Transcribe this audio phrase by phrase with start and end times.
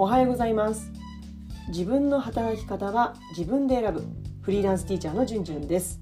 [0.00, 0.92] おはようございます。
[1.70, 4.04] 自分の働き方は自分で選ぶ。
[4.42, 6.00] フリーランスティーチャーのじゅんじゅんです。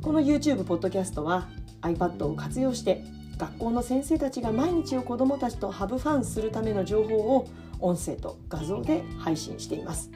[0.00, 1.46] この YouTube ポッドキャストは
[1.82, 3.04] iPad を活用して
[3.36, 7.46] 学校の先生たちが毎日を子どもたちとハブファンするための情報を
[7.80, 10.10] 音声と画像で配信しています。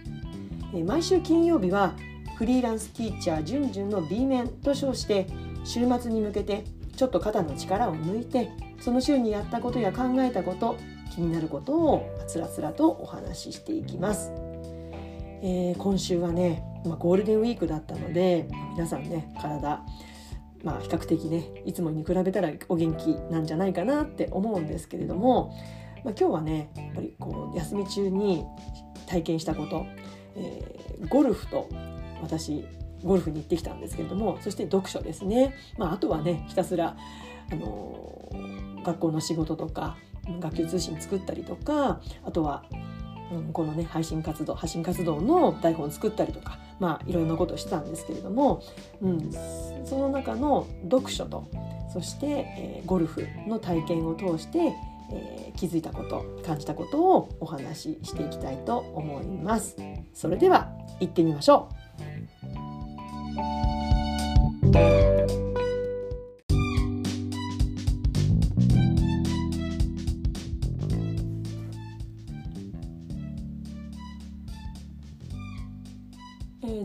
[0.86, 1.94] 毎週金曜日は
[2.38, 5.26] フリーランスティーチャーじゅんじゅんの B 面と称して
[5.64, 6.64] 週末に向けて
[6.96, 8.48] ちょっと肩の力を抜いて
[8.80, 10.78] その週にやったことや考えたこと
[11.14, 14.30] 気になることをつらつらとお話ししていきます、
[15.42, 19.82] えー、今週はね、まあ、ゴールデンウィークだったので皆さんね体
[20.64, 25.54] まあ比較的ねいつもに比べたらお元気なんじゃないかなって思うんですけれども、
[26.02, 28.46] まあ、今日はねやっぱりこう休み中に
[29.06, 29.84] 体験したこと、
[30.36, 31.68] えー、ゴルフと
[32.22, 32.64] 私
[33.04, 36.96] ゴルフに行ってきたんですけれどもそして読書ですね、まあ、あとはねひたすら、
[37.50, 39.98] あのー、学校の仕事とか
[40.40, 42.64] 学級通信作ったりとかあとは、
[43.32, 48.62] うん、このね配信活動発信活動の台本作ったりとかまあいろいろなことをしてたんですけれども、
[49.00, 49.32] うん、
[49.84, 51.48] その中の読書と
[51.92, 54.72] そして、えー、ゴルフの体験を通して、
[55.12, 59.76] えー、気づいたこと感じたことをお話ししていきたいと思います。
[60.14, 61.68] それでは行ってみましょ
[64.74, 65.21] う。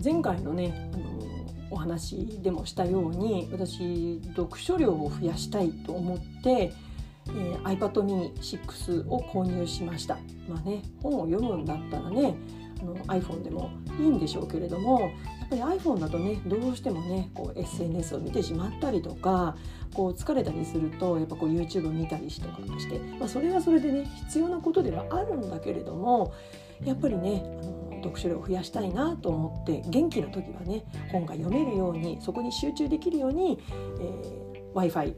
[0.07, 1.03] 前回のねあの
[1.69, 6.71] お話でもしたように私読書量を増やしたいと思って、
[7.27, 10.17] えー、iPad mini 6を購入しました。
[10.47, 12.35] まあね本を読むんだったらね
[12.79, 15.11] あの iPhone でもいいんでしょうけれどもやっ
[15.49, 19.57] ぱり iPhone だとねどうしてもねこう SNS を見てしまったりとか
[19.93, 26.33] こう疲れたりするとやっぱこう YouTube 見たりしとかして、まあ、それはそれでね必要なことではあるんだけれども
[26.85, 33.59] やっぱりねあの読書量を増やしたいなと思って元気な時はね本が読めるようにそこに集中できるように、
[33.99, 35.15] えー、w i f i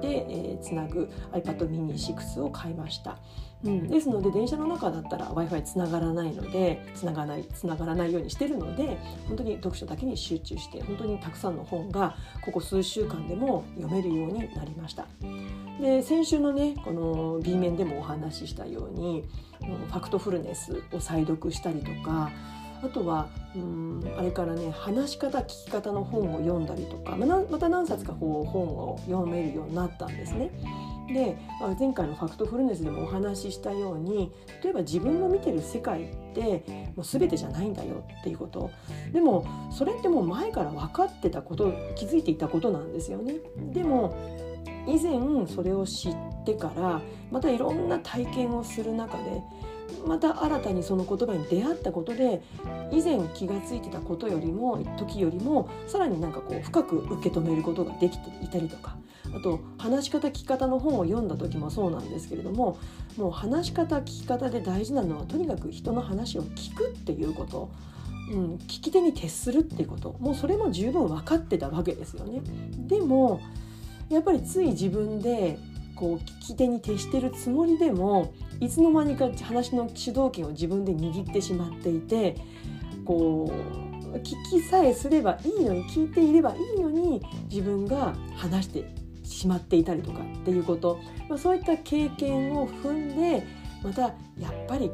[0.00, 3.18] で、えー、つなぐ iPad mini 6を買いました。
[3.64, 12.14] うん、ですので電車の中だったら w i f i つながらないのでつながないつながらないようにしてるので本当に読書だけに集中して本当にたくさんの本が
[12.44, 15.08] ここ数週間でも読めるようになりました。
[15.80, 19.24] で先週のねこの B 面でもお話ししたように
[19.88, 22.30] ファクトフルネスを再読したりとか
[22.82, 30.50] あとはうんあれからね話し方聞き方の本を読んだりとかまた何冊かこう本を読めるようになったんですね。
[31.08, 31.38] で、
[31.78, 34.30] 前回のファクトフルネスでもお話ししたように
[34.62, 38.70] 例えば自分の見てる世界ってもう全てじゃないんだよっていうこと
[39.12, 43.36] でもそれってもう前から分かってたこと気づいていたことなんですよね。
[43.72, 44.14] でも
[44.86, 47.00] 以前それを知ってから
[47.30, 49.42] またいろんな体験をする中で
[50.06, 52.42] また新たにその言葉に出会ったことで
[52.92, 58.96] 以前気が付いてたことよりも時よりもさらになんかこう深く受け止めることができていたりとか
[59.34, 62.78] あと話し方聞き方の本を読んだ時もそうなんですけれども
[63.16, 67.70] もう話し方聞き方で大事なのはとにかく人の話を聞くっていうこと。
[68.30, 72.42] うん、聞き手に徹するっていうこともうそれも十分分かってたわけですよね。
[72.86, 73.40] でも
[74.10, 75.58] やっぱりつい自分で
[75.96, 82.36] こう聞き手に徹してるつもりでもいつの間にか話の主導権を自分で握ってしまっていて
[83.04, 83.50] こ
[84.12, 88.84] う聞きさえすればいいのに聞いていればいいのに自分が話して
[89.22, 90.98] しまっていたりとかっていうこと、
[91.28, 93.46] まあ、そういった経験を踏んで
[93.82, 94.12] またや
[94.50, 94.90] っぱり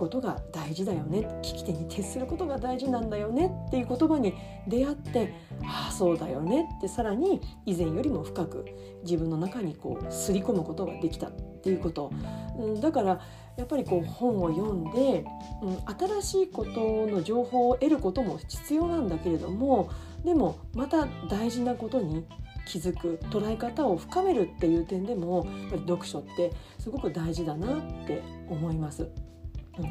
[0.00, 1.28] ことが大事だよね。
[1.42, 3.52] 聞き手に徹することが大事なんだよね。
[3.68, 4.34] っていう言葉に
[4.66, 6.66] 出会ってああそうだよね。
[6.78, 8.64] ってさらに以前よりも深く
[9.02, 12.10] 自分の中にこう刷り込むことができたっていうこと、
[12.58, 13.20] うん、だから
[13.58, 15.26] やっぱりこう本を読んで、
[15.62, 19.90] うん、新しいことの情報を得ることも必要なんだけれども
[20.24, 22.24] でもまた大事なことに
[22.66, 29.10] 気づく捉え方を深めるっていう点でもやっぱり読書ってすごく大事だなって思います。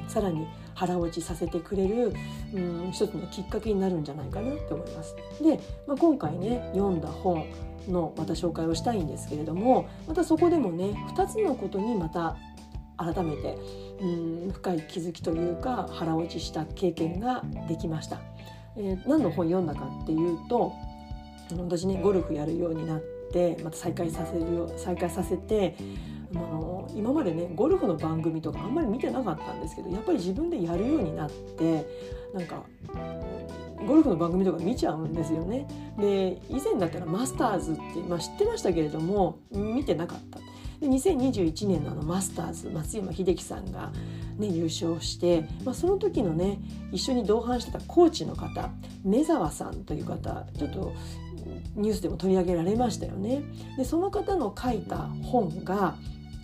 [0.07, 2.13] さらに腹落ちさせてくれる、
[2.53, 5.15] うん、一つのきっかけになるんじゃないかなって思います。
[5.41, 7.45] で、まあ、今回ね読んだ本
[7.87, 12.37] のまた紹介をしたいんですけれどもまたそこでもね2つのことにまた
[12.97, 13.57] 改めて、
[14.01, 18.19] うん、深い気づきというか腹落ちした経験ができました。
[18.77, 20.73] えー、何の本読んだかっていうと
[21.57, 25.75] 私ねゴルフやるようになってまた再開させるよ再開させて
[26.35, 31.87] あの今までねゴルフの番組とかあんまり見てなかったんですけどやっぱり自分でやるようになって
[32.33, 32.63] なんか
[33.85, 35.67] ゴルフの番組とか見ちゃうんですよね。
[35.97, 40.39] で以前だったらマスターズって、まあ、知ってましたけれども見てなかった。
[40.79, 43.91] で2021年のあのマスターズ松山英樹さんが
[44.37, 46.59] ね、優勝して、まあ、その時のね
[46.93, 48.69] 一緒に同伴してたコーチの方
[49.03, 50.93] 目沢さんという方ちょっと
[51.75, 53.43] ニュースでも取り上げられましたよね。
[53.77, 55.95] でその方の書いた本が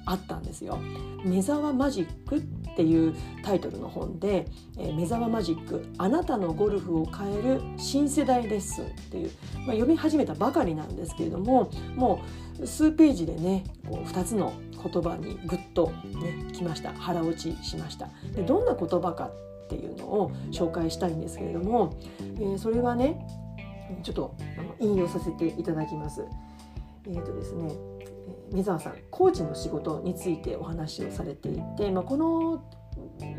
[0.06, 0.78] あったんですよ。
[1.24, 2.42] 目沢マジックっ
[2.76, 4.48] ていうタイトルの本で
[4.78, 12.20] 「えー、目沢マジックあなたのゴルフを変える新世代レッスン」っていう、まあ、読み始めたばかりなんですけれどもも
[12.60, 15.92] う数ページでねこう2つの言葉にぐっと
[16.22, 18.10] ねきました腹落ちしました。
[18.36, 19.32] でどんな言葉か
[19.66, 23.26] っていうのを紹介したいんですけれども、えー、それはね
[24.04, 24.36] ちょっと
[24.80, 26.24] 引用させていただきます。
[27.08, 27.70] えーとですね、
[28.52, 32.64] 水沢さんコーチの仕事についてお話をされていて、まあ、この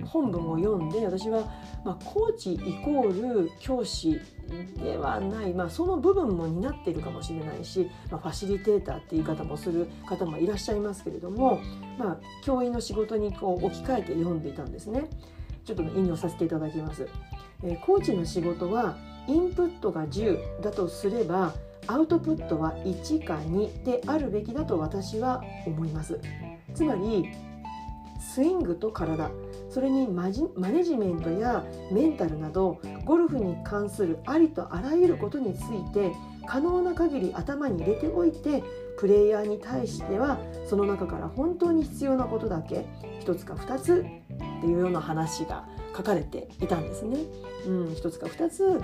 [0.05, 1.41] 本文を読んで私は、
[1.85, 4.21] まあ、コーチイコール教師
[4.83, 11.61] ではない、まあ、その部分も担っているかもしれないし、まあ、ファシリテーターって言い方もする方もいらっしゃいますけれども、
[11.99, 15.09] まあ、教員の仕事にこう置き換えて読んでいたんですね。
[15.65, 17.09] ちょっと引用させていただきます。
[17.65, 18.97] えー、コーチの仕事は
[19.27, 21.53] インプットが10だとすれば
[21.87, 26.21] アウトプットは1か2であるべきだと私は思います。
[26.75, 27.31] つまり
[28.21, 29.31] スイングと体。
[29.71, 36.13] それにマネジメントやメンタルなどゴルフに関するありとあらゆることについて
[36.47, 38.63] 可能な限り頭に入れておいて
[38.99, 42.87] プレイヤーに対してはその中から本当に必要なことだけ
[43.21, 47.19] 1つか2つっていうような話が書かれていたんですね。
[47.67, 48.81] うん、1つか2つ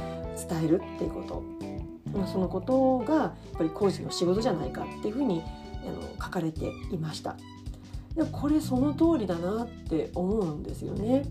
[0.48, 1.71] 伝えるっていうこと。
[2.26, 5.42] そのことがやっぱり工事の仕事じゃないかっていうふうに
[5.86, 7.36] あの書かれていました。
[8.14, 11.24] でこれその通りだなって思うんですよね。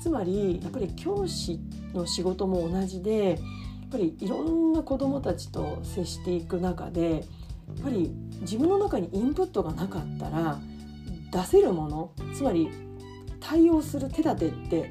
[0.00, 1.60] つまりやっぱり教師
[1.94, 3.38] の仕事も同じでやっ
[3.90, 7.22] ぱりいろんな子どもたちと接していく中でやっ
[7.84, 8.10] ぱり
[8.40, 10.58] 自分の中にインプットがなかったら
[11.30, 12.68] 出せるものつまり
[13.38, 14.90] 対応する手立てって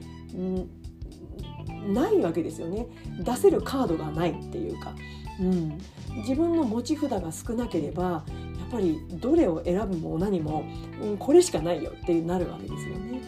[1.88, 2.88] ないわけですよね。
[3.19, 4.94] 出せるカードがないっていうか、
[5.39, 5.78] うん、
[6.18, 8.24] 自分の持ち札が少なければや
[8.68, 10.63] っぱりどれを選ぶも何も、
[11.01, 13.22] うん、これしかないよってなるわけですよね。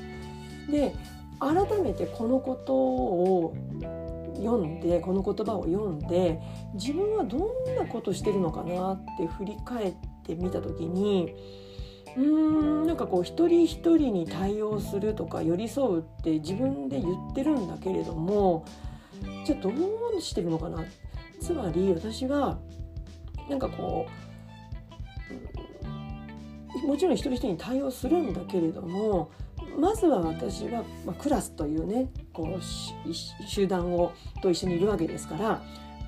[0.69, 0.95] で
[1.39, 3.55] 改めてこのことを
[4.37, 6.39] 読んでこの言葉を読んで
[6.73, 11.35] 自分はどんなことしてるのかなって振り返ってみた時に
[12.17, 18.65] うんなんかこう一人一人に対応するとか寄り添うって自分で言ってるんだけれども
[19.45, 20.83] じゃあどうしてるのかな？
[21.39, 22.57] つまり私は
[23.49, 24.05] なんかこ
[26.83, 29.31] うもちろん一人一人に対応するんだけれども
[29.79, 32.61] まずは私は、まあ、クラスというねこう
[33.47, 35.61] 集団をと一緒にいるわけですから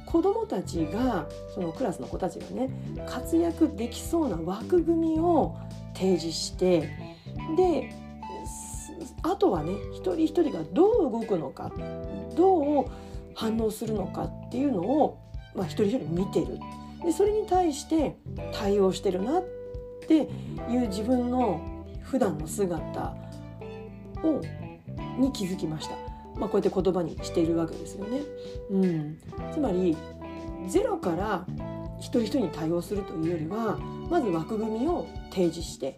[0.05, 2.69] 子どもたちがそのクラスの子たちがね
[3.07, 5.57] 活躍できそうな枠組みを
[5.95, 6.89] 提示して
[7.57, 7.89] で
[9.23, 11.71] あとはね一人一人がどう動くのか
[12.35, 12.85] どう
[13.33, 15.19] 反応するのかっていうのを、
[15.55, 16.59] まあ、一人一人見てる
[17.03, 18.17] でそれに対して
[18.53, 19.43] 対応してるなっ
[20.07, 20.17] て
[20.69, 23.15] いう自分の普段の姿
[24.23, 24.41] を
[25.19, 25.95] に気づきました。
[26.35, 28.19] まあ、こうやって言葉にしているわけですよね。
[28.69, 29.17] うん、
[29.53, 29.95] つまり
[30.67, 31.45] ゼロから
[31.99, 33.77] 一人一人に対応するというよりは
[34.09, 35.95] まず枠組みを提示して、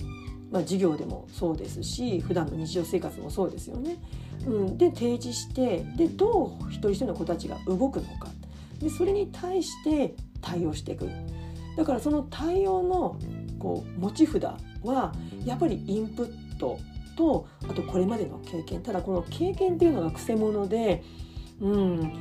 [0.51, 3.97] まあ、授業でもそうですし普段の日常生活もそうですよね。
[4.45, 8.29] うん、で提示してでどう一人一人の子たちが動くのか
[8.79, 11.09] でそれに対して対応していく。
[11.75, 13.19] だからその対応の
[13.59, 14.43] こう持ち札
[14.83, 15.13] は
[15.45, 16.79] やっぱりインプット
[17.15, 21.03] とあとこれまでの経験ただこの経験っていうのがくせ者で
[21.59, 22.13] うん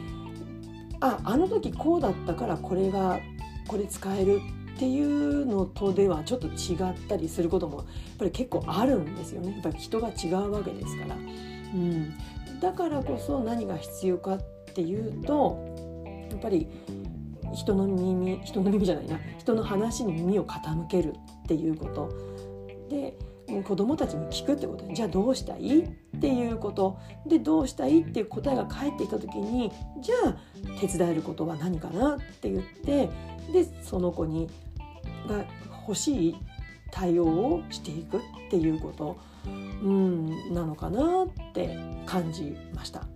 [1.00, 3.21] ああの時こうだったからこれが
[3.66, 4.40] これ使える
[4.76, 7.87] っていうのとではちょっと違ったりすることもやっ
[8.18, 9.52] ぱり結構あるんですよね。
[9.52, 12.14] やっぱり人が違うわけですから、うん、
[12.61, 14.40] だからこそ何が必要かっ
[14.75, 15.58] ていうと
[16.30, 16.68] やっぱり
[17.54, 19.18] 人の耳人の耳じゃないな。
[19.38, 22.11] 人の話に耳を傾けるっていうこと。
[22.90, 23.16] で
[23.62, 24.92] 子どもたちに聞くってこと。
[24.92, 26.99] じゃあどうしたいっていうこと。
[27.26, 30.37] でどうしたいっていう答えが返ってきた時にじゃあ
[30.80, 33.08] 手伝えることは何かなって言って
[33.52, 34.48] でその子に
[35.28, 35.44] が
[35.86, 36.36] 欲しい
[36.90, 43.06] 対応をしていくっていうことうんなのかなって感じました。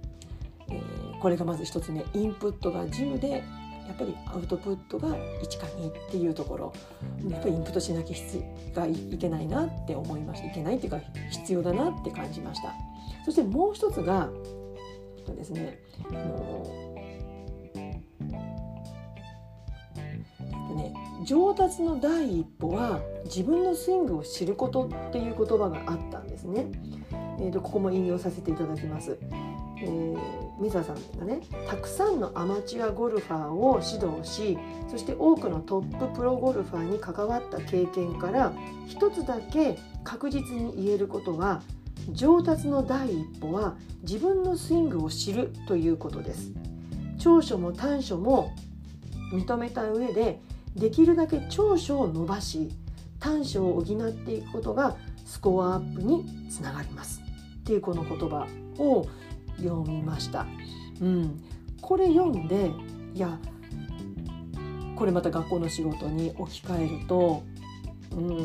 [0.69, 2.05] えー、これがまず一つ目。
[2.15, 6.73] インプットが10でやっぱりアウトプットが1か2っていうところ。
[7.29, 8.17] やっぱりインプットしなきゃ
[8.75, 10.49] がいけないなって思いました。
[10.49, 12.75] いけないっていうか必要だなって感じました。
[13.25, 14.29] そしてもう一つが
[15.31, 15.79] とですね
[16.11, 16.67] あの
[21.25, 26.67] 上達の第一歩は自分のスイングを知ることっていう言葉があったんですね。
[27.39, 29.19] えー、とここも引用させていただきます。
[29.83, 30.19] えー、
[30.59, 34.59] 水田さんがねたくさんのアマチュアゴルファーを指導し
[34.91, 38.53] そして多くのトッププロゴルファーに関わった経験から
[38.87, 41.63] 一つだけ確実に言えることは
[42.13, 46.53] 上達の第一歩は自分のスイングを知るということです
[47.19, 48.55] 長所も短所も
[49.33, 50.41] 認めた上で
[50.77, 52.71] できるだけ長所を伸ばし
[53.19, 57.21] 短所を補っていくことがスコアアップにつながります。
[57.61, 58.47] っていうこの言葉
[58.79, 59.07] を
[59.59, 60.47] 読みました。
[61.01, 61.41] うん、
[61.81, 62.71] これ読んで
[63.15, 63.39] いや
[64.97, 67.43] これまた学校の仕事に置き換えると
[68.13, 68.45] うんや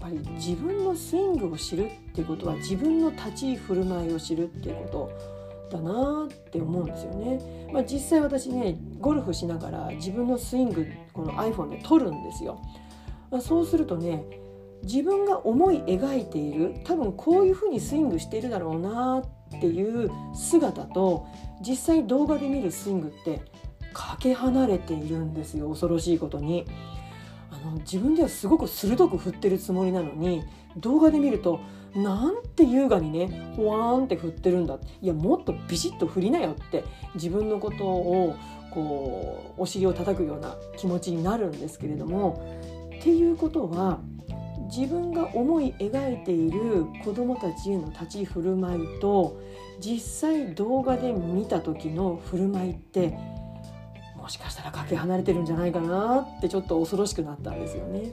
[0.00, 5.29] ぱり自分のスイングを知るっていうことは自分の立ち居振る舞いを知るっていうこと。
[5.70, 7.70] だなって思うんですよね。
[7.72, 12.60] まあ、実際私ねゴルフしながら自分のスイングこの iPhone で撮るんですよ。
[13.30, 14.24] まあ、そうするとね
[14.82, 19.22] 自分が思い描いている多分こういうふうにスイングしているだろうな
[19.56, 21.26] っていう姿と
[21.60, 23.42] 実際動画で見るスイングって
[23.92, 26.66] かけ離れているんですよ恐ろしいことに。
[27.66, 30.44] の自分ではすごく鋭く振ってるつもりなのに
[30.76, 31.60] 動画で見ると
[31.94, 34.78] なんて優雅にねほわーんって振ってるんだ。
[35.02, 38.36] いやもっとビシッと振りなよって自分のことを
[38.72, 42.40] こうお尻を叩くような気持ちになるんですけれども
[42.98, 43.98] っていうことは
[44.74, 49.40] 自分が思い描いている子どもたちへの立ち振る舞いと
[49.80, 53.18] 実際動画で見た時の振る舞いって
[54.20, 58.12] もしかしたらかけ離れてるんじゃないかなってちょっと恐ろしくなったんですよね。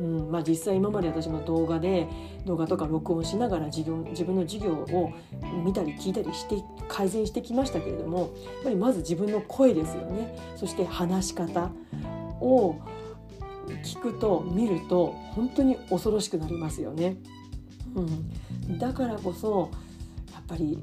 [0.00, 2.08] うんまあ、実際今まで私も動画で
[2.46, 5.12] 動画とか録音しながら自分自分の授業を
[5.64, 6.56] 見たり聞いたりして
[6.88, 8.28] 改善してきましたけれどもやっ
[8.64, 11.70] ぱりまず自分の声ですよねそして話し方
[12.40, 12.80] を
[13.84, 17.16] 聞くと見ると本当に恐ろしくなりますよね。
[17.94, 18.00] う
[18.72, 19.70] ん、だからこそ
[20.32, 20.78] やっぱり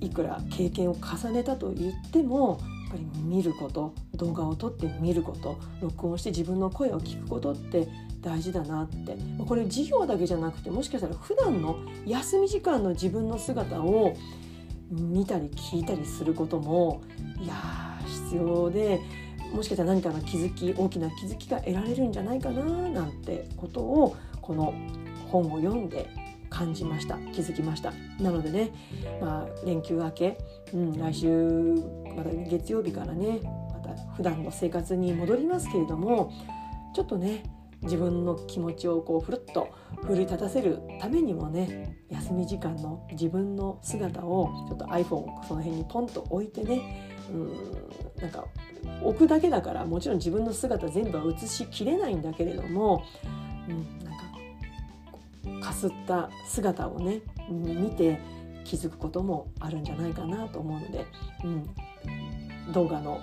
[0.00, 7.88] いくら経験を重ねたと言ってもぱり見ること動画を撮って見ること録音して自分の声を聞くことって
[8.20, 9.16] 大事だなって。
[9.44, 14.14] これ授業だけじゃなくてもしかしたら普段の休み時間の自分の姿を
[14.90, 17.02] 見たり聞いたりすることも
[17.40, 17.54] いや
[18.06, 19.00] 必要で
[19.52, 24.74] もしかしたら何かの気づき大きな気づきが得られるんじゃないかななんてことをこの
[25.30, 26.10] 本を読んで
[26.58, 27.16] 感じました。
[27.32, 27.92] 気づきました。
[28.18, 28.70] なのでね、
[29.20, 30.38] まあ、連休明け、
[30.74, 31.28] うん、来週
[32.16, 33.38] また月曜日からね
[33.72, 36.32] また普段の生活に戻りますけれども
[36.94, 37.44] ちょっとね
[37.82, 39.68] 自分の気持ちをこうふるっと
[40.02, 47.52] 奮い立たせるためにもね休み時間の自分の姿をちょっと iPhone その辺にポンと置いてねうん
[48.20, 48.44] なんか
[49.02, 53.04] 置くだけだからもちろん自分の姿全部は映しきれないんだけれども、
[53.68, 54.24] うん、なんか
[55.60, 58.20] かすった姿をね見て
[58.64, 61.06] 気づくこともあるんじゃないかなと思うので、
[61.44, 63.20] うん、動画の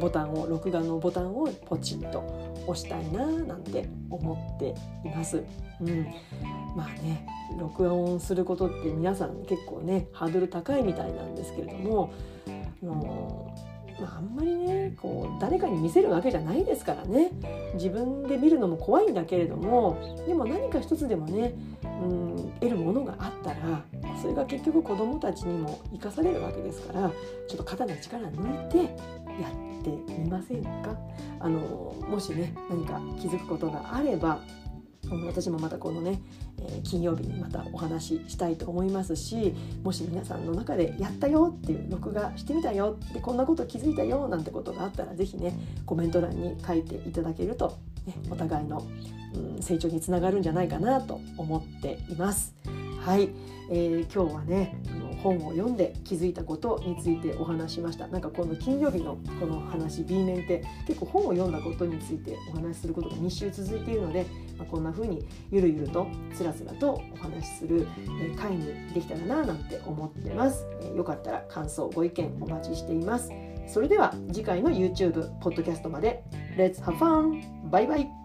[0.00, 2.20] ボタンを録画のボタンをポチッと
[2.66, 4.74] 押したいななんて思って
[5.06, 5.44] います。
[5.80, 6.06] うん、
[6.76, 7.26] まあね
[7.58, 12.12] 録音することって皆さん結構ねハードル高いみたいなんですけれども
[12.82, 13.52] の
[14.00, 17.30] まあ、あんまりねこう誰かに見せるわけじゃないですからね。
[17.74, 23.84] 自分で見るのも怖いんだけれどもでも何か一つでもね、うん、得るものがあったら
[24.20, 27.10] それが結局子どもたちにも生かされるわけですから
[27.48, 28.84] ちょっと肩の力抜いてや
[29.48, 30.96] ってみませんか？
[31.40, 31.58] あの
[32.08, 34.40] もしね何か気づくことがあれば
[35.26, 36.20] 私もまたこのね、
[36.58, 45.54] えー、金曜日にまたお話ししたいと思いますしもし皆さんの中でやったよっていう録画してみたよでこんなこと気づいたよなんてことがあったら是非ね
[45.86, 48.86] コメント欄に書いていただけると、ね、お互いの、
[49.34, 52.54] うん、成長につながるんじゃないかなと思っています。
[53.00, 53.28] はい、
[53.70, 64.26] えー、今日はねあの本を読んで気づいたことについてお話しましたなんかこの金曜日のこの話 B 面って結構本を読んだことについてお話しすることが2週続いているので、
[64.70, 67.86] こんな風にゆるゆるとつらつらとお話しする
[68.36, 73.30] 回にできたらななんて思ってます、よかったら感想ご意見お待ちしています。
[73.66, 76.22] それでは次回の YouTube、ポッドキャストまで。
[76.56, 77.70] Let's have fun!
[77.70, 78.23] バイバイ。